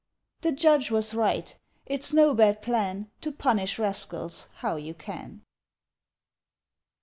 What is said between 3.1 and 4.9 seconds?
To punish rascals how